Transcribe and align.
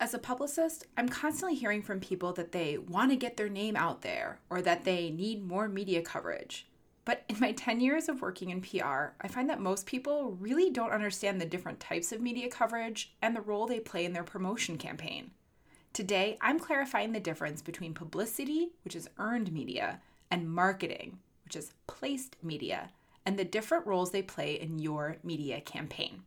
As 0.00 0.14
a 0.14 0.18
publicist, 0.18 0.86
I'm 0.96 1.10
constantly 1.10 1.54
hearing 1.54 1.82
from 1.82 2.00
people 2.00 2.32
that 2.32 2.52
they 2.52 2.78
want 2.78 3.10
to 3.10 3.16
get 3.16 3.36
their 3.36 3.50
name 3.50 3.76
out 3.76 4.00
there 4.00 4.40
or 4.48 4.62
that 4.62 4.84
they 4.84 5.10
need 5.10 5.46
more 5.46 5.68
media 5.68 6.00
coverage. 6.00 6.66
But 7.04 7.22
in 7.28 7.38
my 7.38 7.52
10 7.52 7.82
years 7.82 8.08
of 8.08 8.22
working 8.22 8.48
in 8.48 8.62
PR, 8.62 9.12
I 9.20 9.28
find 9.28 9.50
that 9.50 9.60
most 9.60 9.84
people 9.84 10.38
really 10.40 10.70
don't 10.70 10.92
understand 10.92 11.38
the 11.38 11.44
different 11.44 11.80
types 11.80 12.12
of 12.12 12.22
media 12.22 12.48
coverage 12.48 13.12
and 13.20 13.36
the 13.36 13.42
role 13.42 13.66
they 13.66 13.78
play 13.78 14.06
in 14.06 14.14
their 14.14 14.24
promotion 14.24 14.78
campaign. 14.78 15.32
Today, 15.92 16.38
I'm 16.40 16.58
clarifying 16.58 17.12
the 17.12 17.20
difference 17.20 17.60
between 17.60 17.92
publicity, 17.92 18.70
which 18.84 18.96
is 18.96 19.10
earned 19.18 19.52
media, 19.52 20.00
and 20.30 20.50
marketing, 20.50 21.18
which 21.44 21.56
is 21.56 21.74
placed 21.86 22.36
media, 22.42 22.90
and 23.26 23.38
the 23.38 23.44
different 23.44 23.86
roles 23.86 24.12
they 24.12 24.22
play 24.22 24.54
in 24.54 24.78
your 24.78 25.18
media 25.22 25.60
campaign. 25.60 26.22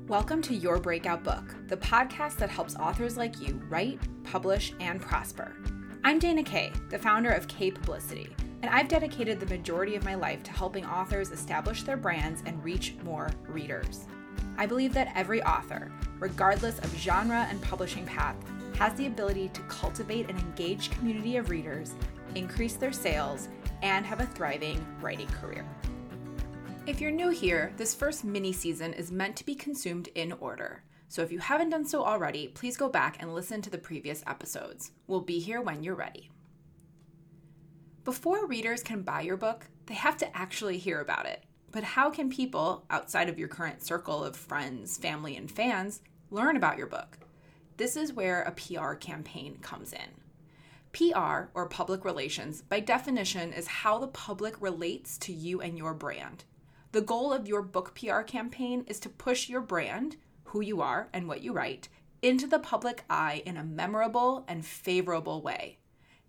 Welcome 0.00 0.40
to 0.42 0.54
Your 0.54 0.78
Breakout 0.78 1.22
Book, 1.22 1.54
the 1.68 1.76
podcast 1.76 2.36
that 2.38 2.48
helps 2.48 2.76
authors 2.76 3.18
like 3.18 3.40
you 3.40 3.62
write, 3.68 4.00
publish, 4.24 4.72
and 4.80 5.00
prosper. 5.00 5.54
I'm 6.02 6.18
Dana 6.18 6.42
Kaye, 6.42 6.72
the 6.88 6.98
founder 6.98 7.30
of 7.30 7.46
Kaye 7.46 7.70
Publicity, 7.70 8.34
and 8.62 8.70
I've 8.70 8.88
dedicated 8.88 9.38
the 9.38 9.54
majority 9.54 9.94
of 9.94 10.04
my 10.04 10.14
life 10.14 10.42
to 10.44 10.52
helping 10.52 10.86
authors 10.86 11.30
establish 11.30 11.82
their 11.82 11.98
brands 11.98 12.42
and 12.46 12.64
reach 12.64 12.94
more 13.04 13.30
readers. 13.46 14.06
I 14.56 14.64
believe 14.64 14.94
that 14.94 15.12
every 15.14 15.42
author, 15.44 15.92
regardless 16.18 16.78
of 16.78 16.96
genre 16.96 17.46
and 17.50 17.60
publishing 17.60 18.06
path, 18.06 18.36
has 18.78 18.94
the 18.94 19.06
ability 19.06 19.50
to 19.50 19.60
cultivate 19.62 20.30
an 20.30 20.38
engaged 20.38 20.92
community 20.92 21.36
of 21.36 21.50
readers, 21.50 21.94
increase 22.34 22.74
their 22.74 22.92
sales, 22.92 23.48
and 23.82 24.06
have 24.06 24.20
a 24.20 24.26
thriving 24.26 24.84
writing 25.00 25.28
career. 25.28 25.66
If 26.84 27.00
you're 27.00 27.12
new 27.12 27.28
here, 27.28 27.72
this 27.76 27.94
first 27.94 28.24
mini 28.24 28.52
season 28.52 28.92
is 28.92 29.12
meant 29.12 29.36
to 29.36 29.46
be 29.46 29.54
consumed 29.54 30.08
in 30.16 30.32
order. 30.32 30.82
So 31.06 31.22
if 31.22 31.30
you 31.30 31.38
haven't 31.38 31.70
done 31.70 31.84
so 31.84 32.04
already, 32.04 32.48
please 32.48 32.76
go 32.76 32.88
back 32.88 33.18
and 33.20 33.32
listen 33.32 33.62
to 33.62 33.70
the 33.70 33.78
previous 33.78 34.24
episodes. 34.26 34.90
We'll 35.06 35.20
be 35.20 35.38
here 35.38 35.60
when 35.60 35.84
you're 35.84 35.94
ready. 35.94 36.32
Before 38.02 38.48
readers 38.48 38.82
can 38.82 39.02
buy 39.02 39.20
your 39.20 39.36
book, 39.36 39.68
they 39.86 39.94
have 39.94 40.16
to 40.18 40.36
actually 40.36 40.76
hear 40.76 41.00
about 41.00 41.26
it. 41.26 41.44
But 41.70 41.84
how 41.84 42.10
can 42.10 42.28
people, 42.28 42.84
outside 42.90 43.28
of 43.28 43.38
your 43.38 43.46
current 43.46 43.84
circle 43.84 44.24
of 44.24 44.34
friends, 44.34 44.98
family, 44.98 45.36
and 45.36 45.48
fans, 45.48 46.00
learn 46.30 46.56
about 46.56 46.78
your 46.78 46.88
book? 46.88 47.16
This 47.76 47.96
is 47.96 48.12
where 48.12 48.42
a 48.42 48.50
PR 48.50 48.94
campaign 48.94 49.58
comes 49.62 49.92
in. 49.92 50.10
PR, 50.92 51.44
or 51.54 51.68
public 51.68 52.04
relations, 52.04 52.60
by 52.62 52.80
definition, 52.80 53.52
is 53.52 53.68
how 53.68 54.00
the 54.00 54.08
public 54.08 54.60
relates 54.60 55.16
to 55.18 55.32
you 55.32 55.60
and 55.60 55.78
your 55.78 55.94
brand. 55.94 56.42
The 56.92 57.00
goal 57.00 57.32
of 57.32 57.48
your 57.48 57.62
book 57.62 57.98
PR 57.98 58.20
campaign 58.20 58.84
is 58.86 59.00
to 59.00 59.08
push 59.08 59.48
your 59.48 59.62
brand, 59.62 60.16
who 60.44 60.60
you 60.60 60.82
are 60.82 61.08
and 61.14 61.26
what 61.26 61.40
you 61.40 61.54
write, 61.54 61.88
into 62.20 62.46
the 62.46 62.58
public 62.58 63.04
eye 63.08 63.42
in 63.46 63.56
a 63.56 63.64
memorable 63.64 64.44
and 64.46 64.64
favorable 64.64 65.40
way. 65.40 65.78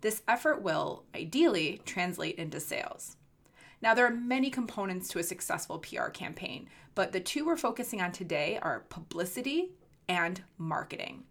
This 0.00 0.22
effort 0.26 0.62
will, 0.62 1.04
ideally, 1.14 1.82
translate 1.84 2.36
into 2.36 2.60
sales. 2.60 3.16
Now, 3.82 3.92
there 3.92 4.06
are 4.06 4.10
many 4.10 4.48
components 4.48 5.08
to 5.08 5.18
a 5.18 5.22
successful 5.22 5.80
PR 5.80 6.08
campaign, 6.08 6.70
but 6.94 7.12
the 7.12 7.20
two 7.20 7.44
we're 7.44 7.58
focusing 7.58 8.00
on 8.00 8.12
today 8.12 8.58
are 8.62 8.86
publicity 8.88 9.72
and 10.08 10.42
marketing. 10.56 11.24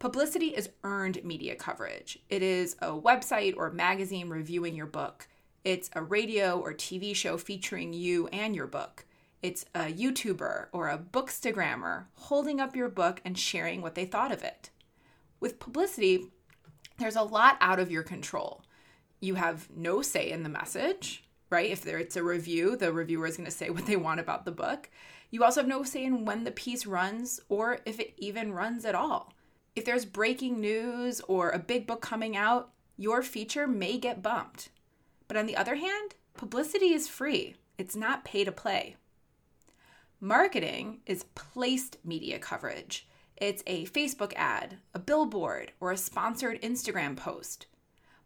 Publicity 0.00 0.48
is 0.48 0.70
earned 0.82 1.22
media 1.24 1.54
coverage. 1.54 2.18
It 2.28 2.42
is 2.42 2.74
a 2.80 2.88
website 2.88 3.54
or 3.56 3.70
magazine 3.70 4.28
reviewing 4.28 4.74
your 4.74 4.86
book. 4.86 5.28
It's 5.64 5.90
a 5.92 6.02
radio 6.02 6.58
or 6.58 6.72
TV 6.72 7.14
show 7.14 7.36
featuring 7.36 7.92
you 7.92 8.28
and 8.28 8.54
your 8.54 8.66
book. 8.66 9.04
It's 9.42 9.64
a 9.74 9.92
YouTuber 9.92 10.66
or 10.72 10.88
a 10.88 10.98
bookstagrammer 10.98 12.06
holding 12.14 12.60
up 12.60 12.74
your 12.74 12.88
book 12.88 13.20
and 13.24 13.38
sharing 13.38 13.82
what 13.82 13.94
they 13.94 14.04
thought 14.04 14.32
of 14.32 14.42
it. 14.42 14.70
With 15.40 15.60
publicity, 15.60 16.32
there's 16.98 17.16
a 17.16 17.22
lot 17.22 17.56
out 17.60 17.78
of 17.78 17.90
your 17.90 18.02
control. 18.02 18.62
You 19.20 19.34
have 19.34 19.68
no 19.74 20.02
say 20.02 20.30
in 20.30 20.42
the 20.42 20.48
message, 20.48 21.24
right? 21.50 21.70
If 21.70 21.82
there, 21.82 21.98
it's 21.98 22.16
a 22.16 22.22
review, 22.22 22.76
the 22.76 22.92
reviewer 22.92 23.26
is 23.26 23.36
going 23.36 23.44
to 23.48 23.50
say 23.50 23.70
what 23.70 23.86
they 23.86 23.96
want 23.96 24.20
about 24.20 24.44
the 24.44 24.52
book. 24.52 24.90
You 25.30 25.44
also 25.44 25.60
have 25.60 25.68
no 25.68 25.82
say 25.82 26.04
in 26.04 26.24
when 26.24 26.44
the 26.44 26.50
piece 26.50 26.86
runs 26.86 27.40
or 27.48 27.78
if 27.84 28.00
it 28.00 28.14
even 28.16 28.52
runs 28.52 28.84
at 28.84 28.94
all. 28.94 29.32
If 29.76 29.84
there's 29.84 30.04
breaking 30.04 30.60
news 30.60 31.20
or 31.28 31.50
a 31.50 31.58
big 31.58 31.86
book 31.86 32.00
coming 32.00 32.36
out, 32.36 32.70
your 32.96 33.22
feature 33.22 33.66
may 33.66 33.98
get 33.98 34.22
bumped. 34.22 34.70
But 35.28 35.36
on 35.36 35.46
the 35.46 35.56
other 35.56 35.76
hand, 35.76 36.14
publicity 36.34 36.92
is 36.92 37.06
free, 37.06 37.56
it's 37.76 37.94
not 37.94 38.24
pay 38.24 38.44
to 38.44 38.52
play. 38.52 38.96
Marketing 40.20 40.98
is 41.06 41.26
placed 41.36 41.98
media 42.04 42.40
coverage. 42.40 43.06
It's 43.36 43.62
a 43.68 43.86
Facebook 43.86 44.32
ad, 44.34 44.78
a 44.92 44.98
billboard, 44.98 45.70
or 45.78 45.92
a 45.92 45.96
sponsored 45.96 46.60
Instagram 46.60 47.16
post. 47.16 47.66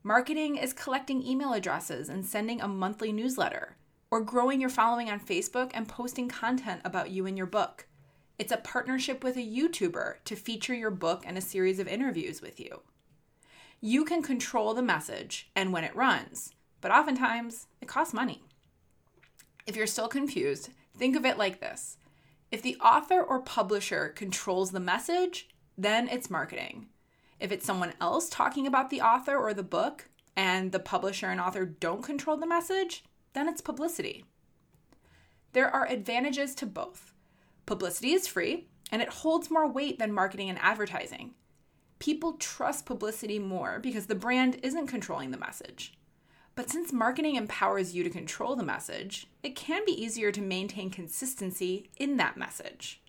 Marketing 0.03 0.57
is 0.57 0.73
collecting 0.73 1.23
email 1.23 1.53
addresses 1.53 2.09
and 2.09 2.25
sending 2.25 2.63
a 2.63 2.67
monthly 2.69 3.13
newsletter, 3.13 3.77
or 4.11 4.23
growing 4.23 4.61
your 4.61 4.71
following 4.71 5.11
on 5.11 5.21
Facebook 5.21 5.71
and 5.75 5.87
posting 5.87 6.29
content 6.29 6.81
about 6.85 7.11
you 7.11 7.27
and 7.27 7.37
your 7.37 7.47
book. 7.47 7.87
It's 8.39 8.53
a 8.53 8.57
partnership 8.57 9.23
with 9.23 9.37
a 9.37 9.41
YouTuber 9.41 10.25
to 10.25 10.35
feature 10.35 10.75
your 10.75 10.91
book 10.91 11.25
and 11.27 11.37
a 11.37 11.43
series 11.43 11.79
of 11.79 11.87
interviews 11.87 12.41
with 12.41 12.59
you. 12.59 12.81
You 13.81 14.05
can 14.05 14.23
control 14.23 14.73
the 14.73 14.83
message 14.83 15.51
and 15.55 15.73
when 15.73 15.85
it 15.85 15.95
runs, 15.95 16.55
but 16.83 16.91
oftentimes 16.91 17.69
it 17.81 17.89
costs 17.89 18.13
money. 18.13 18.43
If 19.67 19.77
you're 19.77 19.87
still 19.87 20.09
confused, 20.09 20.69
think 20.99 21.17
of 21.17 21.25
it 21.25 21.39
like 21.39 21.61
this 21.61 21.97
if 22.51 22.61
the 22.61 22.77
author 22.77 23.23
or 23.23 23.41
publisher 23.41 24.11
controls 24.11 24.73
the 24.73 24.81
message, 24.81 25.49
then 25.79 26.07
it's 26.09 26.29
marketing. 26.29 26.89
If 27.41 27.51
it's 27.51 27.65
someone 27.65 27.95
else 27.99 28.29
talking 28.29 28.67
about 28.67 28.91
the 28.91 29.01
author 29.01 29.39
or 29.39 29.55
the 29.55 29.63
book, 29.63 30.11
and 30.37 30.73
the 30.73 30.79
publisher 30.79 31.27
and 31.27 31.41
author 31.41 31.65
don't 31.65 32.03
control 32.03 32.37
the 32.37 32.47
message, 32.47 33.05
then 33.35 33.49
it's 33.49 33.61
publicity. 33.61 34.25
There 35.53 35.69
are 35.69 35.87
advantages 35.87 36.55
to 36.57 36.67
both. 36.67 37.13
Publicity 37.67 38.13
is 38.13 38.27
free, 38.27 38.69
and 38.91 39.03
it 39.03 39.09
holds 39.09 39.51
more 39.51 39.69
weight 39.69 39.99
than 39.99 40.13
marketing 40.13 40.49
and 40.49 40.59
advertising. 40.61 41.35
People 41.99 42.35
trust 42.35 42.87
publicity 42.87 43.39
more 43.39 43.79
because 43.79 44.07
the 44.07 44.15
brand 44.15 44.59
isn't 44.63 44.87
controlling 44.87 45.31
the 45.31 45.39
message. 45.39 45.95
But 46.55 46.71
since 46.71 46.93
marketing 46.93 47.37
empowers 47.37 47.95
you 47.95 48.05
to 48.05 48.11
control 48.11 48.57
the 48.57 48.63
message, 48.63 49.27
it 49.43 49.57
can 49.57 49.85
be 49.87 50.03
easier 50.03 50.31
to 50.33 50.43
maintain 50.43 50.91
consistency 50.91 51.89
in 51.97 52.19
that 52.19 52.37
message. 52.37 53.01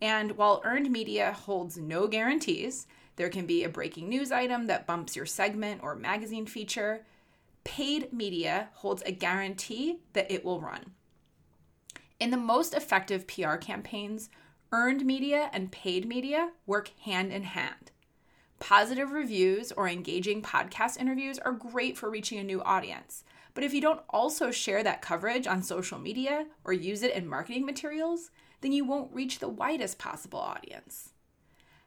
And 0.00 0.36
while 0.36 0.62
earned 0.64 0.90
media 0.90 1.32
holds 1.32 1.76
no 1.76 2.06
guarantees, 2.06 2.86
there 3.16 3.28
can 3.28 3.46
be 3.46 3.64
a 3.64 3.68
breaking 3.68 4.08
news 4.08 4.30
item 4.30 4.66
that 4.66 4.86
bumps 4.86 5.16
your 5.16 5.26
segment 5.26 5.82
or 5.82 5.94
magazine 5.94 6.46
feature. 6.46 7.04
Paid 7.64 8.12
media 8.12 8.68
holds 8.74 9.02
a 9.06 9.12
guarantee 9.12 10.00
that 10.12 10.30
it 10.30 10.44
will 10.44 10.60
run. 10.60 10.92
In 12.20 12.30
the 12.30 12.36
most 12.36 12.74
effective 12.74 13.26
PR 13.26 13.56
campaigns, 13.56 14.30
earned 14.72 15.04
media 15.04 15.50
and 15.52 15.72
paid 15.72 16.06
media 16.06 16.50
work 16.66 16.90
hand 17.04 17.32
in 17.32 17.42
hand. 17.42 17.90
Positive 18.64 19.12
reviews 19.12 19.72
or 19.72 19.86
engaging 19.86 20.40
podcast 20.40 20.98
interviews 20.98 21.38
are 21.38 21.52
great 21.52 21.98
for 21.98 22.08
reaching 22.08 22.38
a 22.38 22.42
new 22.42 22.62
audience. 22.62 23.22
But 23.52 23.62
if 23.62 23.74
you 23.74 23.82
don't 23.82 24.00
also 24.08 24.50
share 24.50 24.82
that 24.82 25.02
coverage 25.02 25.46
on 25.46 25.62
social 25.62 25.98
media 25.98 26.46
or 26.64 26.72
use 26.72 27.02
it 27.02 27.14
in 27.14 27.28
marketing 27.28 27.66
materials, 27.66 28.30
then 28.62 28.72
you 28.72 28.86
won't 28.86 29.12
reach 29.12 29.38
the 29.38 29.50
widest 29.50 29.98
possible 29.98 30.38
audience. 30.38 31.10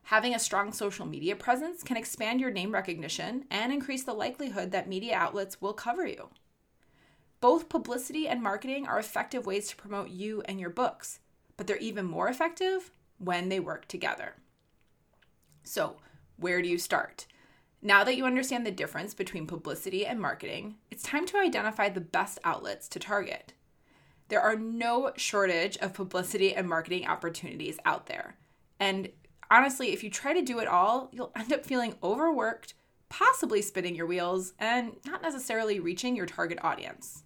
Having 0.04 0.36
a 0.36 0.40
strong 0.40 0.72
social 0.72 1.08
media 1.08 1.36
presence 1.36 1.82
can 1.82 1.98
expand 1.98 2.40
your 2.40 2.52
name 2.52 2.72
recognition 2.72 3.46
and 3.50 3.74
increase 3.74 4.04
the 4.04 4.14
likelihood 4.14 4.70
that 4.70 4.88
media 4.88 5.16
outlets 5.16 5.60
will 5.60 5.74
cover 5.74 6.06
you. 6.06 6.30
Both 7.42 7.70
publicity 7.70 8.28
and 8.28 8.44
marketing 8.44 8.86
are 8.86 9.00
effective 9.00 9.48
ways 9.48 9.68
to 9.70 9.76
promote 9.76 10.10
you 10.10 10.44
and 10.46 10.60
your 10.60 10.70
books, 10.70 11.22
but 11.58 11.66
they're 11.66 11.78
even 11.78 12.06
more 12.06 12.28
effective 12.28 12.92
when 13.18 13.50
they 13.50 13.60
work 13.60 13.88
together. 13.88 14.36
So, 15.64 15.98
where 16.38 16.62
do 16.62 16.70
you 16.70 16.78
start? 16.78 17.28
Now 17.82 18.04
that 18.04 18.18
you 18.18 18.26
understand 18.26 18.66
the 18.66 18.72
difference 18.72 19.14
between 19.14 19.46
publicity 19.46 20.06
and 20.06 20.20
marketing, 20.20 20.76
it's 20.90 21.04
time 21.04 21.26
to 21.28 21.38
identify 21.38 21.90
the 21.90 22.02
best 22.02 22.40
outlets 22.44 22.88
to 22.90 23.00
target. 23.00 23.54
There 24.30 24.42
are 24.42 24.56
no 24.56 25.12
shortage 25.16 25.78
of 25.78 25.94
publicity 25.94 26.54
and 26.54 26.68
marketing 26.68 27.08
opportunities 27.08 27.78
out 27.86 28.08
there. 28.08 28.36
And 28.80 29.10
honestly, 29.50 29.94
if 29.94 30.04
you 30.04 30.10
try 30.10 30.34
to 30.34 30.42
do 30.42 30.60
it 30.60 30.68
all, 30.68 31.10
you'll 31.14 31.32
end 31.36 31.54
up 31.54 31.66
feeling 31.66 31.96
overworked, 32.04 32.74
possibly 33.10 33.62
spinning 33.62 33.96
your 33.96 34.08
wheels, 34.08 34.54
and 34.60 34.98
not 35.06 35.22
necessarily 35.22 35.80
reaching 35.80 36.16
your 36.16 36.26
target 36.26 36.60
audience. 36.62 37.24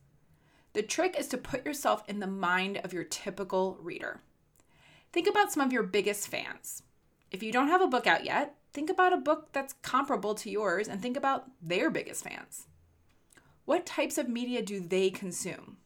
The 0.73 0.83
trick 0.83 1.15
is 1.17 1.27
to 1.29 1.37
put 1.37 1.65
yourself 1.65 2.03
in 2.07 2.19
the 2.19 2.27
mind 2.27 2.77
of 2.83 2.93
your 2.93 3.03
typical 3.03 3.77
reader. 3.81 4.21
Think 5.11 5.27
about 5.27 5.51
some 5.51 5.63
of 5.63 5.73
your 5.73 5.83
biggest 5.83 6.27
fans. 6.27 6.83
If 7.31 7.41
you 7.41 7.51
don't 7.51 7.67
have 7.67 7.81
a 7.81 7.87
book 7.87 8.07
out 8.07 8.23
yet, 8.23 8.55
think 8.73 8.89
about 8.89 9.13
a 9.13 9.17
book 9.17 9.49
that's 9.51 9.75
comparable 9.81 10.35
to 10.35 10.49
yours 10.49 10.87
and 10.87 11.01
think 11.01 11.17
about 11.17 11.45
their 11.61 11.89
biggest 11.89 12.23
fans. 12.23 12.67
What 13.65 13.85
types 13.85 14.17
of 14.17 14.29
media 14.29 14.61
do 14.61 14.79
they 14.79 15.09
consume? 15.09 15.77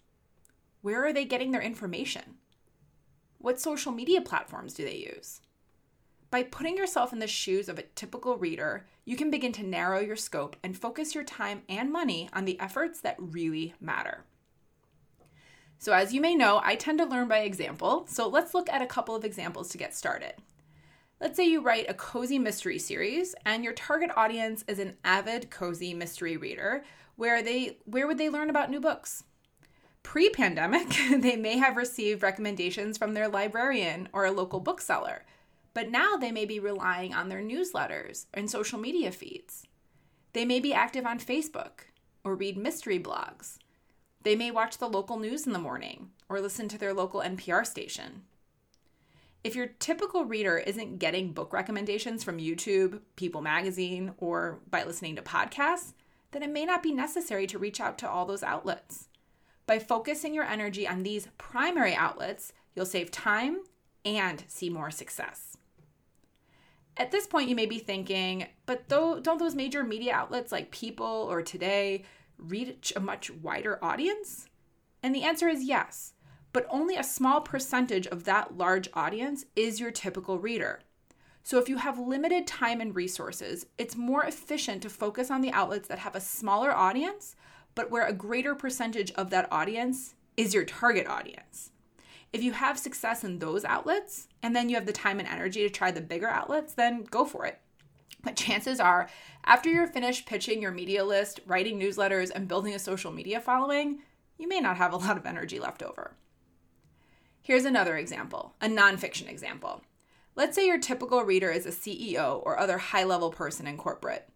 Where 0.81 1.05
are 1.05 1.13
they 1.13 1.25
getting 1.25 1.51
their 1.51 1.61
information? 1.61 2.35
What 3.39 3.59
social 3.59 3.91
media 3.91 4.21
platforms 4.21 4.73
do 4.73 4.85
they 4.85 4.95
use? 4.95 5.41
By 6.31 6.43
putting 6.43 6.77
yourself 6.77 7.13
in 7.13 7.19
the 7.19 7.27
shoes 7.27 7.69
of 7.69 7.77
a 7.77 7.83
typical 7.83 8.37
reader, 8.37 8.87
you 9.05 9.15
can 9.15 9.29
begin 9.29 9.51
to 9.53 9.63
narrow 9.63 9.99
your 9.99 10.15
scope 10.15 10.55
and 10.63 10.77
focus 10.77 11.13
your 11.13 11.23
time 11.23 11.61
and 11.69 11.91
money 11.91 12.29
on 12.33 12.45
the 12.45 12.59
efforts 12.59 13.01
that 13.01 13.15
really 13.19 13.73
matter. 13.79 14.25
So, 15.77 15.93
as 15.93 16.13
you 16.13 16.21
may 16.21 16.35
know, 16.35 16.61
I 16.63 16.75
tend 16.75 16.97
to 16.99 17.05
learn 17.05 17.27
by 17.27 17.39
example, 17.39 18.05
so 18.07 18.27
let's 18.27 18.53
look 18.53 18.69
at 18.69 18.81
a 18.81 18.87
couple 18.87 19.15
of 19.15 19.23
examples 19.23 19.69
to 19.69 19.77
get 19.77 19.93
started. 19.93 20.33
Let's 21.21 21.38
say 21.38 21.45
you 21.45 21.62
write 21.62 21.89
a 21.89 21.94
cozy 21.94 22.39
mystery 22.39 22.77
series 22.77 23.35
and 23.45 23.63
your 23.63 23.73
target 23.73 24.12
audience 24.15 24.63
is 24.67 24.79
an 24.79 24.97
avid 25.03 25.50
cozy 25.50 25.94
mystery 25.94 26.38
reader, 26.38 26.83
where 27.15 27.41
they 27.41 27.77
where 27.85 28.07
would 28.07 28.17
they 28.17 28.29
learn 28.29 28.50
about 28.50 28.69
new 28.69 28.79
books? 28.79 29.23
Pre-pandemic, 30.03 30.89
they 31.17 31.35
may 31.35 31.57
have 31.57 31.77
received 31.77 32.21
recommendations 32.21 32.97
from 32.97 33.13
their 33.13 33.27
librarian 33.27 34.09
or 34.13 34.25
a 34.25 34.31
local 34.31 34.59
bookseller 34.59 35.23
but 35.75 35.91
now 35.91 36.15
they 36.15 36.31
may 36.31 36.45
be 36.45 36.57
relying 36.57 37.13
on 37.13 37.27
their 37.27 37.41
newsletters 37.41 38.25
and 38.33 38.50
social 38.50 38.79
media 38.79 39.11
feeds. 39.11 39.68
They 40.31 40.45
may 40.45 40.61
be 40.61 40.73
active 40.73 41.06
on 41.06 41.19
Facebook 41.19 41.91
or 42.23 42.33
read 42.33 42.57
mystery 42.57 42.97
blogs. 42.97 43.57
They 44.23 44.38
may 44.38 44.51
watch 44.51 44.77
the 44.77 44.88
local 44.88 45.19
news 45.19 45.45
in 45.45 45.51
the 45.51 45.59
morning 45.59 46.11
or 46.29 46.39
listen 46.39 46.69
to 46.69 46.77
their 46.77 46.94
local 46.94 47.19
NPR 47.19 47.68
station. 47.68 48.23
If 49.45 49.56
your 49.56 49.68
typical 49.68 50.25
reader 50.25 50.57
isn't 50.57 50.97
getting 50.97 51.31
book 51.31 51.53
recommendations 51.53 52.24
from 52.24 52.39
YouTube, 52.39 53.01
People 53.15 53.42
Magazine, 53.42 54.15
or 54.18 54.57
by 54.71 54.83
listening 54.83 55.18
to 55.18 55.21
podcasts, 55.21 55.94
then 56.31 56.42
it 56.42 56.50
may 56.50 56.65
not 56.65 56.81
be 56.81 56.92
necessary 56.92 57.45
to 57.45 57.59
reach 57.59 57.80
out 57.80 58.00
to 58.00 58.09
all 58.09 58.25
those 58.25 58.42
outlets. 58.42 59.07
By 59.68 59.77
focusing 59.77 60.33
your 60.33 60.45
energy 60.45 60.88
on 60.88 61.03
these 61.03 61.27
primary 61.38 61.94
outlets, 61.94 62.53
you'll 62.74 62.88
save 62.88 63.12
time 63.12 63.59
and 64.03 64.44
see 64.47 64.68
more 64.68 64.89
success. 64.89 65.56
At 66.97 67.12
this 67.12 67.27
point, 67.27 67.47
you 67.47 67.56
may 67.56 67.68
be 67.68 67.77
thinking, 67.77 68.47
but 68.65 68.89
though, 68.89 69.19
don't 69.19 69.38
those 69.38 69.53
major 69.53 69.83
media 69.83 70.15
outlets 70.15 70.51
like 70.51 70.71
People 70.71 71.27
or 71.30 71.44
Today 71.44 72.03
reach 72.39 72.94
a 72.95 73.00
much 73.00 73.30
wider 73.30 73.77
audience? 73.86 74.47
And 75.03 75.13
the 75.13 75.21
answer 75.21 75.47
is 75.47 75.63
yes, 75.63 76.14
but 76.56 76.66
only 76.69 76.96
a 76.96 77.04
small 77.04 77.42
percentage 77.42 78.07
of 78.07 78.24
that 78.24 78.57
large 78.57 78.88
audience 78.94 79.44
is 79.57 79.81
your 79.81 79.92
typical 79.92 80.40
reader. 80.40 80.80
So 81.44 81.60
if 81.60 81.68
you 81.68 81.75
have 81.75 82.00
limited 82.00 82.48
time 82.48 82.80
and 82.80 82.96
resources, 82.96 83.66
it's 83.78 83.98
more 83.98 84.24
efficient 84.24 84.81
to 84.84 84.90
focus 84.90 85.30
on 85.30 85.42
the 85.42 85.52
outlets 85.52 85.90
that 85.90 86.00
have 86.00 86.16
a 86.16 86.22
smaller 86.22 86.72
audience, 86.72 87.36
but 87.75 87.92
where 87.92 88.07
a 88.07 88.13
greater 88.13 88.56
percentage 88.56 89.12
of 89.16 89.31
that 89.31 89.52
audience 89.52 90.16
is 90.38 90.54
your 90.54 90.63
target 90.63 91.07
audience. 91.07 91.72
If 92.31 92.42
you 92.42 92.54
have 92.54 92.80
success 92.80 93.25
in 93.25 93.40
those 93.40 93.66
outlets 93.66 94.30
and 94.42 94.56
then 94.56 94.69
you 94.69 94.75
have 94.75 94.86
the 94.86 94.94
time 94.94 95.19
and 95.19 95.28
energy 95.28 95.60
to 95.63 95.69
try 95.69 95.92
the 95.92 96.00
bigger 96.00 96.30
outlets, 96.30 96.74
then 96.74 97.04
go 97.04 97.25
for 97.25 97.46
it. 97.46 97.60
But 98.24 98.38
chances 98.38 98.80
are, 98.80 99.10
after 99.44 99.69
you're 99.69 99.88
finished 99.88 100.25
pitching 100.25 100.62
your 100.62 100.72
media 100.72 101.04
list, 101.04 101.42
writing 101.46 101.78
newsletters, 101.78 102.31
and 102.34 102.48
building 102.48 102.74
a 102.74 102.80
social 102.80 103.12
media 103.12 103.42
following, 103.42 104.04
you 104.38 104.48
may 104.48 104.62
not 104.62 104.78
have 104.78 104.94
a 104.94 104.98
lot 104.98 105.18
of 105.18 105.25
energy 105.25 105.60
left 105.60 105.84
over. 105.84 106.16
Here's 107.45 107.65
another 107.65 107.95
example, 107.95 108.56
a 108.59 108.68
nonfiction 108.68 109.30
example. 109.30 109.83
Let's 110.36 110.56
say 110.56 110.65
your 110.65 110.80
typical 110.80 111.21
reader 111.21 111.51
is 111.51 111.68
a 111.68 111.69
CEO 111.69 112.42
or 112.44 112.57
other 112.57 112.80
high 112.80 113.03
level 113.03 113.30
person 113.30 113.68
in 113.68 113.77
corporate. 113.77 114.27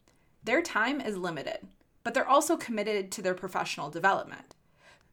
Their 0.44 0.62
time 0.62 1.02
is 1.02 1.18
limited, 1.18 1.68
but 2.04 2.14
they're 2.14 2.30
also 2.30 2.56
committed 2.56 3.12
to 3.14 3.24
their 3.24 3.34
professional 3.34 3.90
development. 3.90 4.54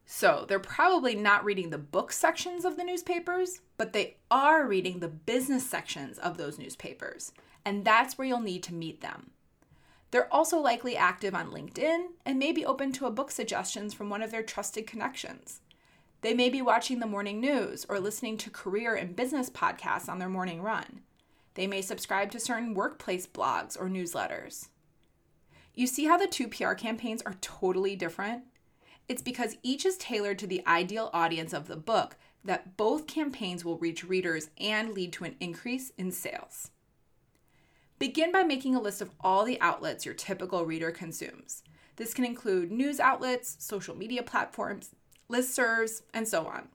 So 0.05 0.45
they're 0.47 0.59
probably 0.59 1.15
not 1.15 1.43
reading 1.43 1.71
the 1.71 1.79
book 1.79 2.11
sections 2.11 2.65
of 2.65 2.77
the 2.77 2.83
newspapers, 2.83 3.61
but 3.77 3.93
they 3.93 4.17
are 4.29 4.67
reading 4.67 4.99
the 4.99 5.07
business 5.07 5.67
sections 5.67 6.19
of 6.19 6.37
those 6.37 6.59
newspapers. 6.59 7.33
And 7.65 7.83
that's 7.83 8.15
where 8.15 8.27
you'll 8.27 8.41
need 8.41 8.61
to 8.63 8.75
meet 8.75 9.01
them. 9.01 9.31
They're 10.11 10.31
also 10.31 10.59
likely 10.59 10.95
active 10.95 11.33
on 11.33 11.49
LinkedIn 11.49 12.09
and 12.27 12.37
may 12.37 12.51
be 12.51 12.63
open 12.63 12.91
to 12.91 13.07
a 13.07 13.11
book 13.11 13.31
suggestions 13.31 13.95
from 13.95 14.11
one 14.11 14.21
of 14.21 14.29
their 14.29 14.43
trusted 14.43 14.85
connections. 14.85 15.61
They 16.21 16.33
may 16.33 16.49
be 16.49 16.61
watching 16.61 16.99
the 16.99 17.05
morning 17.05 17.39
news 17.39 17.85
or 17.87 17.99
listening 17.99 18.37
to 18.37 18.49
career 18.49 18.95
and 18.95 19.15
business 19.15 19.49
podcasts 19.49 20.09
on 20.09 20.19
their 20.19 20.29
morning 20.29 20.61
run. 20.61 21.01
They 21.53 21.67
may 21.67 21.81
subscribe 21.81 22.31
to 22.31 22.39
certain 22.39 22.73
workplace 22.73 23.27
blogs 23.27 23.79
or 23.79 23.87
newsletters. 23.87 24.69
You 25.73 25.85
see 25.85 26.05
how 26.05 26.17
the 26.17 26.27
two 26.27 26.47
PR 26.47 26.73
campaigns 26.73 27.21
are 27.21 27.35
totally 27.39 27.95
different? 27.95 28.43
It's 29.07 29.21
because 29.21 29.57
each 29.63 29.85
is 29.85 29.97
tailored 29.97 30.39
to 30.39 30.47
the 30.47 30.65
ideal 30.65 31.09
audience 31.13 31.53
of 31.53 31.67
the 31.67 31.77
book 31.77 32.17
that 32.43 32.77
both 32.77 33.07
campaigns 33.07 33.63
will 33.63 33.77
reach 33.77 34.03
readers 34.03 34.49
and 34.59 34.93
lead 34.93 35.13
to 35.13 35.23
an 35.23 35.35
increase 35.39 35.91
in 35.97 36.11
sales. 36.11 36.71
Begin 37.99 38.31
by 38.31 38.43
making 38.43 38.75
a 38.75 38.81
list 38.81 39.01
of 39.01 39.11
all 39.19 39.43
the 39.43 39.59
outlets 39.61 40.05
your 40.05 40.13
typical 40.13 40.65
reader 40.65 40.91
consumes. 40.91 41.63
This 41.95 42.13
can 42.13 42.25
include 42.25 42.71
news 42.71 42.99
outlets, 42.99 43.55
social 43.59 43.95
media 43.95 44.21
platforms, 44.21 44.91
listservs, 45.31 46.01
and 46.13 46.27
so 46.27 46.47
on. 46.47 46.69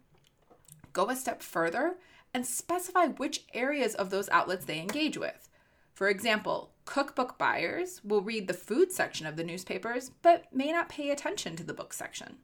Go 0.93 1.09
a 1.09 1.17
step 1.17 1.43
further 1.43 1.97
and 2.35 2.47
specify 2.47 3.07
which 3.07 3.45
areas 3.55 3.95
of 3.95 4.11
those 4.11 4.29
outlets 4.31 4.65
they 4.65 4.81
engage 4.81 5.17
with. 5.17 5.49
For 5.95 6.09
example, 6.09 6.73
cookbook 6.85 7.39
buyers 7.39 8.01
will 8.05 8.23
read 8.23 8.49
the 8.49 8.55
food 8.55 8.91
section 8.91 9.27
of 9.27 9.37
the 9.37 9.45
newspapers 9.45 10.11
but 10.23 10.45
may 10.53 10.73
not 10.73 10.89
pay 10.89 11.11
attention 11.11 11.57
to 11.57 11.65
the 11.65 11.75
book 11.75 11.93
section. 11.93 12.39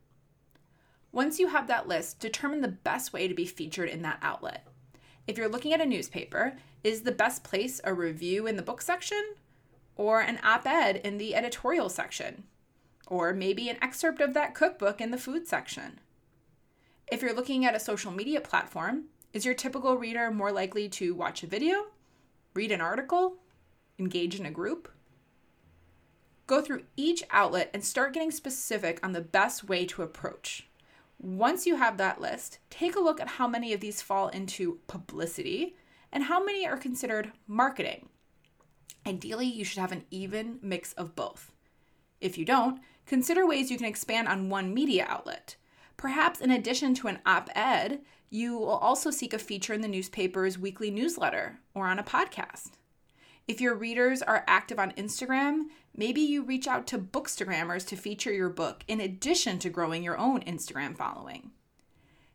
Once 1.11 1.39
you 1.39 1.49
have 1.49 1.67
that 1.67 1.89
list, 1.89 2.21
determine 2.21 2.61
the 2.61 2.69
best 2.69 3.13
way 3.13 3.27
to 3.27 3.35
be 3.35 3.47
featured 3.47 3.89
in 3.89 4.03
that 4.03 4.19
outlet. 4.23 4.67
If 5.27 5.37
you're 5.37 5.49
looking 5.49 5.73
at 5.73 5.81
a 5.81 5.87
newspaper, 5.87 6.57
is 6.85 7.03
the 7.03 7.13
best 7.13 7.43
place 7.43 7.81
a 7.85 7.93
review 7.93 8.47
in 8.47 8.57
the 8.57 8.63
book 8.63 8.83
section 8.83 9.35
or 9.97 10.21
an 10.21 10.39
op 10.43 10.67
ed 10.67 10.97
in 10.97 11.19
the 11.19 11.35
editorial 11.35 11.89
section? 11.89 12.45
Or 13.09 13.33
maybe 13.33 13.69
an 13.69 13.79
excerpt 13.83 14.21
of 14.21 14.35
that 14.35 14.55
cookbook 14.55 15.01
in 15.01 15.11
the 15.11 15.19
food 15.19 15.49
section? 15.49 15.99
If 17.11 17.23
you're 17.23 17.35
looking 17.35 17.65
at 17.65 17.75
a 17.75 17.81
social 17.81 18.13
media 18.13 18.41
platform, 18.41 19.07
is 19.33 19.45
your 19.45 19.55
typical 19.55 19.97
reader 19.97 20.31
more 20.31 20.53
likely 20.53 20.89
to 20.91 21.15
watch 21.15 21.43
a 21.43 21.47
video 21.47 21.87
read 22.55 22.73
an 22.73 22.81
article, 22.81 23.37
engage 23.99 24.39
in 24.39 24.45
a 24.45 24.51
group. 24.51 24.89
Go 26.49 26.61
through 26.61 26.85
each 26.97 27.23
outlet 27.31 27.71
and 27.73 27.85
start 27.85 28.15
getting 28.15 28.33
specific 28.33 28.99
on 29.05 29.13
the 29.13 29.21
best 29.21 29.69
way 29.69 29.87
to 29.87 30.03
approach. 30.03 30.69
Once 31.21 31.67
you 31.67 31.77
have 31.77 31.97
that 31.99 32.21
list, 32.21 32.59
take 32.69 32.97
a 32.97 33.01
look 33.01 33.21
at 33.21 33.29
how 33.29 33.47
many 33.47 33.73
of 33.73 33.81
these 33.81 34.03
fall 34.03 34.29
into 34.29 34.81
publicity 34.89 35.77
and 36.11 36.25
how 36.25 36.43
many 36.43 36.67
are 36.67 36.77
considered 36.77 37.33
marketing. 37.47 38.09
Ideally, 39.07 39.47
you 39.47 39.65
should 39.65 39.79
have 39.79 39.93
an 39.93 40.05
even 40.11 40.59
mix 40.63 40.93
of 40.95 41.15
both. 41.15 41.53
If 42.21 42.37
you 42.39 42.45
don't, 42.45 42.81
consider 43.09 43.47
ways 43.47 43.71
you 43.71 43.77
can 43.77 43.87
expand 43.87 44.29
on 44.29 44.51
one 44.51 44.73
media 44.73 45.07
outlet. 45.09 45.57
Perhaps 45.97 46.41
in 46.41 46.53
addition 46.53 46.95
to 46.95 47.09
an 47.09 47.19
op 47.27 47.51
ed, 47.57 48.03
you 48.31 48.57
will 48.57 48.69
also 48.69 49.11
seek 49.11 49.33
a 49.33 49.39
feature 49.39 49.73
in 49.73 49.81
the 49.81 49.89
newspaper's 49.89 50.59
weekly 50.59 50.91
newsletter 50.91 51.59
or 51.75 51.87
on 51.87 51.99
a 51.99 52.05
podcast. 52.05 52.73
If 53.49 53.63
your 53.63 53.75
readers 53.75 54.21
are 54.21 54.45
active 54.47 54.79
on 54.79 54.93
Instagram, 54.93 55.63
maybe 55.97 56.21
you 56.21 56.43
reach 56.43 56.69
out 56.69 56.87
to 56.89 56.99
bookstagrammers 56.99 57.87
to 57.89 57.97
feature 57.97 58.33
your 58.33 58.51
book 58.51 58.85
in 58.87 59.01
addition 59.01 59.59
to 59.61 59.71
growing 59.71 60.03
your 60.03 60.19
own 60.19 60.43
Instagram 60.43 60.95
following. 60.95 61.51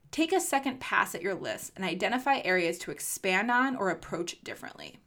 Take 0.09 0.33
a 0.33 0.39
second 0.39 0.79
pass 0.79 1.13
at 1.13 1.21
your 1.21 1.35
list 1.35 1.71
and 1.75 1.85
identify 1.85 2.41
areas 2.43 2.79
to 2.79 2.91
expand 2.91 3.51
on 3.51 3.75
or 3.75 3.89
approach 3.89 4.43
differently. 4.43 4.99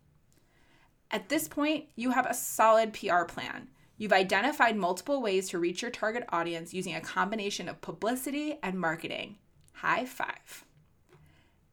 At 1.11 1.29
this 1.29 1.49
point, 1.49 1.87
you 1.97 2.13
have 2.13 2.27
a 2.27 2.35
solid 2.35 2.93
PR 2.93 3.25
plan 3.25 3.69
You've 3.99 4.13
identified 4.13 4.77
multiple 4.77 5.23
ways 5.23 5.49
to 5.49 5.59
reach 5.59 5.83
your 5.83 5.91
target 5.91 6.25
audience 6.29 6.75
using 6.75 6.95
a 6.95 7.01
combination 7.01 7.69
of 7.69 7.81
publicity 7.81 8.59
and 8.63 8.79
marketing. 8.79 9.37
High 9.73 10.05
five. 10.05 10.65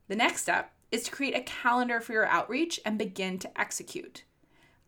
The 0.08 0.15
next 0.15 0.42
step 0.42 0.72
is 0.92 1.03
to 1.03 1.12
create 1.12 1.36
a 1.36 1.42
calendar 1.42 2.00
for 2.00 2.13
your 2.13 2.25
outreach 2.25 2.80
and 2.86 2.98
begin 2.98 3.39
to 3.39 3.60
execute. 3.60 4.24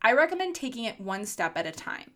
I 0.01 0.13
recommend 0.13 0.55
taking 0.55 0.83
it 0.83 1.01
one 1.01 1.25
step 1.25 1.57
at 1.57 1.65
a 1.65 1.71
time. 1.71 2.11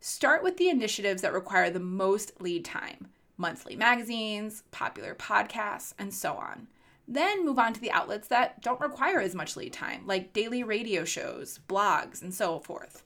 Start 0.00 0.42
with 0.42 0.56
the 0.56 0.68
initiatives 0.68 1.22
that 1.22 1.32
require 1.32 1.70
the 1.70 1.80
most 1.80 2.40
lead 2.40 2.64
time 2.64 3.08
monthly 3.36 3.74
magazines, 3.74 4.62
popular 4.70 5.14
podcasts, 5.14 5.94
and 5.98 6.12
so 6.12 6.34
on. 6.34 6.68
Then 7.08 7.44
move 7.44 7.58
on 7.58 7.72
to 7.72 7.80
the 7.80 7.90
outlets 7.90 8.28
that 8.28 8.60
don't 8.60 8.80
require 8.80 9.18
as 9.18 9.34
much 9.34 9.56
lead 9.56 9.72
time, 9.72 10.02
like 10.06 10.34
daily 10.34 10.62
radio 10.62 11.04
shows, 11.04 11.58
blogs, 11.66 12.20
and 12.20 12.34
so 12.34 12.60
forth. 12.60 13.02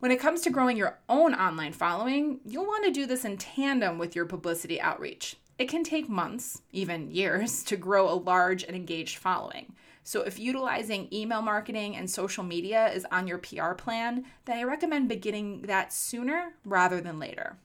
When 0.00 0.10
it 0.10 0.18
comes 0.18 0.40
to 0.42 0.50
growing 0.50 0.78
your 0.78 0.98
own 1.10 1.34
online 1.34 1.74
following, 1.74 2.40
you'll 2.46 2.64
want 2.64 2.86
to 2.86 2.90
do 2.90 3.04
this 3.04 3.26
in 3.26 3.36
tandem 3.36 3.98
with 3.98 4.16
your 4.16 4.24
publicity 4.24 4.80
outreach. 4.80 5.36
It 5.58 5.68
can 5.68 5.84
take 5.84 6.08
months, 6.08 6.62
even 6.72 7.10
years, 7.10 7.62
to 7.64 7.76
grow 7.76 8.08
a 8.08 8.16
large 8.16 8.64
and 8.64 8.74
engaged 8.74 9.18
following. 9.18 9.74
So, 10.02 10.22
if 10.22 10.38
utilizing 10.38 11.12
email 11.12 11.42
marketing 11.42 11.96
and 11.96 12.10
social 12.10 12.42
media 12.42 12.90
is 12.94 13.06
on 13.12 13.26
your 13.26 13.36
PR 13.36 13.74
plan, 13.74 14.24
then 14.46 14.56
I 14.56 14.62
recommend 14.62 15.10
beginning 15.10 15.62
that 15.62 15.92
sooner 15.92 16.54
rather 16.64 17.02
than 17.02 17.18
later. 17.18 17.58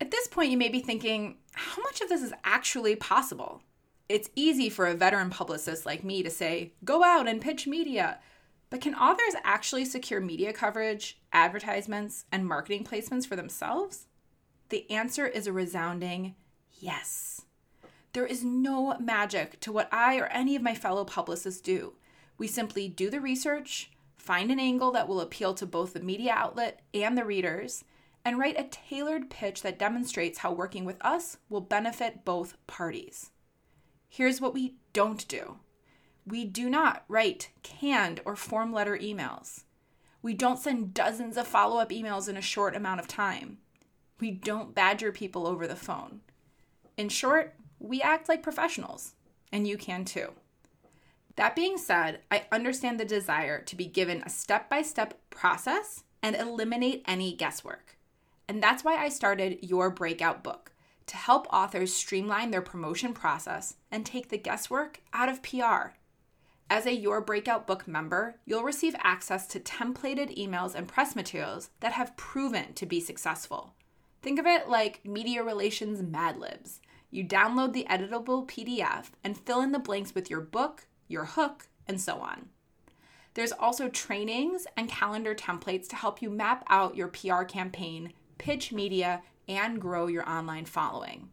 At 0.00 0.10
this 0.10 0.26
point, 0.26 0.50
you 0.50 0.58
may 0.58 0.68
be 0.68 0.80
thinking, 0.80 1.36
how 1.52 1.80
much 1.84 2.00
of 2.00 2.08
this 2.08 2.20
is 2.20 2.34
actually 2.42 2.96
possible? 2.96 3.62
It's 4.08 4.30
easy 4.34 4.68
for 4.68 4.86
a 4.86 4.94
veteran 4.94 5.30
publicist 5.30 5.86
like 5.86 6.02
me 6.02 6.24
to 6.24 6.30
say, 6.30 6.72
go 6.84 7.04
out 7.04 7.28
and 7.28 7.40
pitch 7.40 7.68
media. 7.68 8.18
But 8.70 8.80
can 8.80 8.94
authors 8.94 9.34
actually 9.44 9.84
secure 9.84 10.20
media 10.20 10.52
coverage, 10.52 11.17
advertisements, 11.32 12.24
and 12.30 12.46
marketing 12.46 12.84
placements 12.84 13.26
for 13.26 13.36
themselves? 13.36 14.06
The 14.68 14.90
answer 14.90 15.26
is 15.26 15.46
a 15.46 15.52
resounding 15.52 16.34
yes. 16.80 17.42
There 18.12 18.26
is 18.26 18.44
no 18.44 18.96
magic 18.98 19.60
to 19.60 19.72
what 19.72 19.92
I 19.92 20.18
or 20.18 20.26
any 20.26 20.56
of 20.56 20.62
my 20.62 20.74
fellow 20.74 21.04
publicists 21.04 21.60
do. 21.60 21.94
We 22.36 22.46
simply 22.46 22.88
do 22.88 23.10
the 23.10 23.20
research, 23.20 23.90
find 24.16 24.50
an 24.50 24.60
angle 24.60 24.90
that 24.92 25.08
will 25.08 25.20
appeal 25.20 25.54
to 25.54 25.66
both 25.66 25.92
the 25.92 26.00
media 26.00 26.32
outlet 26.32 26.80
and 26.94 27.16
the 27.16 27.24
readers, 27.24 27.84
and 28.24 28.38
write 28.38 28.58
a 28.58 28.68
tailored 28.70 29.30
pitch 29.30 29.62
that 29.62 29.78
demonstrates 29.78 30.38
how 30.38 30.52
working 30.52 30.84
with 30.84 30.96
us 31.04 31.38
will 31.48 31.60
benefit 31.60 32.24
both 32.24 32.56
parties. 32.66 33.30
Here's 34.08 34.40
what 34.40 34.54
we 34.54 34.74
don't 34.92 35.26
do 35.28 35.58
we 36.26 36.44
do 36.44 36.68
not 36.68 37.04
write 37.08 37.50
canned 37.62 38.20
or 38.24 38.36
form 38.36 38.72
letter 38.72 38.98
emails. 38.98 39.64
We 40.22 40.34
don't 40.34 40.58
send 40.58 40.94
dozens 40.94 41.36
of 41.36 41.46
follow 41.46 41.78
up 41.78 41.90
emails 41.90 42.28
in 42.28 42.36
a 42.36 42.42
short 42.42 42.74
amount 42.74 43.00
of 43.00 43.08
time. 43.08 43.58
We 44.20 44.30
don't 44.30 44.74
badger 44.74 45.12
people 45.12 45.46
over 45.46 45.66
the 45.66 45.76
phone. 45.76 46.20
In 46.96 47.08
short, 47.08 47.54
we 47.78 48.02
act 48.02 48.28
like 48.28 48.42
professionals, 48.42 49.14
and 49.52 49.66
you 49.66 49.76
can 49.76 50.04
too. 50.04 50.32
That 51.36 51.54
being 51.54 51.78
said, 51.78 52.22
I 52.32 52.46
understand 52.50 52.98
the 52.98 53.04
desire 53.04 53.62
to 53.62 53.76
be 53.76 53.86
given 53.86 54.22
a 54.22 54.28
step 54.28 54.68
by 54.68 54.82
step 54.82 55.14
process 55.30 56.02
and 56.20 56.34
eliminate 56.34 57.04
any 57.06 57.32
guesswork. 57.32 57.96
And 58.48 58.60
that's 58.60 58.82
why 58.82 58.96
I 58.96 59.08
started 59.08 59.58
Your 59.62 59.88
Breakout 59.90 60.42
Book 60.42 60.72
to 61.06 61.16
help 61.16 61.46
authors 61.52 61.94
streamline 61.94 62.50
their 62.50 62.62
promotion 62.62 63.14
process 63.14 63.76
and 63.90 64.04
take 64.04 64.30
the 64.30 64.38
guesswork 64.38 65.00
out 65.12 65.28
of 65.28 65.42
PR. 65.42 65.94
As 66.70 66.84
a 66.84 66.92
Your 66.92 67.22
Breakout 67.22 67.66
Book 67.66 67.88
member, 67.88 68.36
you'll 68.44 68.62
receive 68.62 68.94
access 68.98 69.46
to 69.48 69.60
templated 69.60 70.36
emails 70.36 70.74
and 70.74 70.86
press 70.86 71.16
materials 71.16 71.70
that 71.80 71.92
have 71.92 72.16
proven 72.18 72.74
to 72.74 72.84
be 72.84 73.00
successful. 73.00 73.72
Think 74.20 74.38
of 74.38 74.44
it 74.44 74.68
like 74.68 75.00
media 75.02 75.42
relations 75.42 76.02
Mad 76.02 76.36
Libs. 76.36 76.80
You 77.10 77.24
download 77.24 77.72
the 77.72 77.86
editable 77.88 78.46
PDF 78.46 79.06
and 79.24 79.38
fill 79.38 79.62
in 79.62 79.72
the 79.72 79.78
blanks 79.78 80.14
with 80.14 80.28
your 80.28 80.42
book, 80.42 80.86
your 81.06 81.24
hook, 81.24 81.68
and 81.86 81.98
so 81.98 82.18
on. 82.18 82.50
There's 83.32 83.52
also 83.52 83.88
trainings 83.88 84.66
and 84.76 84.90
calendar 84.90 85.34
templates 85.34 85.88
to 85.88 85.96
help 85.96 86.20
you 86.20 86.28
map 86.28 86.64
out 86.68 86.96
your 86.96 87.08
PR 87.08 87.44
campaign, 87.44 88.12
pitch 88.36 88.72
media, 88.72 89.22
and 89.48 89.80
grow 89.80 90.06
your 90.06 90.28
online 90.28 90.66
following. 90.66 91.30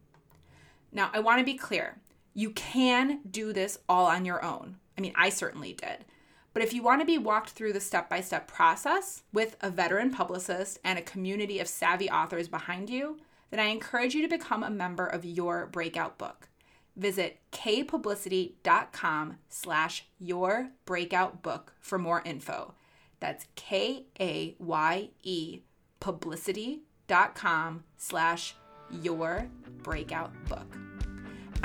Now, 0.93 1.09
I 1.13 1.19
want 1.19 1.39
to 1.39 1.45
be 1.45 1.57
clear 1.57 1.97
you 2.33 2.51
can 2.51 3.19
do 3.29 3.51
this 3.51 3.77
all 3.89 4.05
on 4.05 4.23
your 4.23 4.43
own. 4.43 4.77
I 4.97 5.01
mean, 5.01 5.13
I 5.15 5.29
certainly 5.29 5.73
did. 5.73 6.05
But 6.53 6.63
if 6.63 6.73
you 6.73 6.81
want 6.81 7.01
to 7.01 7.05
be 7.05 7.17
walked 7.17 7.49
through 7.49 7.73
the 7.73 7.79
step 7.79 8.09
by 8.09 8.21
step 8.21 8.47
process 8.47 9.23
with 9.33 9.57
a 9.61 9.69
veteran 9.69 10.11
publicist 10.11 10.79
and 10.83 10.97
a 10.97 11.03
community 11.03 11.59
of 11.59 11.67
savvy 11.67 12.09
authors 12.09 12.47
behind 12.47 12.89
you, 12.89 13.19
then 13.51 13.59
I 13.59 13.65
encourage 13.65 14.15
you 14.15 14.21
to 14.21 14.27
become 14.27 14.63
a 14.63 14.69
member 14.69 15.05
of 15.05 15.25
your 15.25 15.67
breakout 15.67 16.17
book 16.17 16.47
visit 16.95 17.39
kayepublicity.com 17.51 19.37
slash 19.49 20.05
your 20.19 20.69
breakout 20.85 21.43
book 21.43 21.73
for 21.79 21.97
more 21.97 22.21
info. 22.25 22.73
That's 23.19 23.47
K-A-Y-E 23.55 25.61
publicity.com 25.99 27.83
slash 27.97 28.55
your 28.91 29.49
breakout 29.81 30.31
book. 30.47 30.84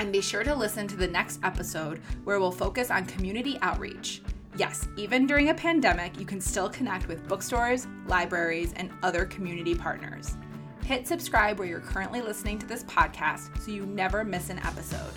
And 0.01 0.11
be 0.11 0.19
sure 0.19 0.43
to 0.43 0.55
listen 0.55 0.87
to 0.87 0.95
the 0.95 1.07
next 1.07 1.39
episode 1.43 1.99
where 2.23 2.39
we'll 2.39 2.51
focus 2.51 2.89
on 2.89 3.05
community 3.05 3.59
outreach. 3.61 4.23
Yes, 4.57 4.87
even 4.97 5.27
during 5.27 5.49
a 5.49 5.53
pandemic, 5.53 6.19
you 6.19 6.25
can 6.25 6.41
still 6.41 6.69
connect 6.69 7.07
with 7.07 7.27
bookstores, 7.27 7.85
libraries, 8.07 8.73
and 8.77 8.89
other 9.03 9.25
community 9.25 9.75
partners. 9.75 10.37
Hit 10.83 11.07
subscribe 11.07 11.59
where 11.59 11.67
you're 11.67 11.79
currently 11.79 12.19
listening 12.19 12.57
to 12.57 12.65
this 12.65 12.83
podcast 12.85 13.61
so 13.61 13.69
you 13.69 13.85
never 13.85 14.23
miss 14.23 14.49
an 14.49 14.57
episode. 14.65 15.13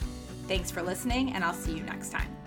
Thanks 0.48 0.70
for 0.70 0.82
listening, 0.82 1.32
and 1.32 1.42
I'll 1.42 1.54
see 1.54 1.72
you 1.72 1.82
next 1.82 2.10
time. 2.10 2.43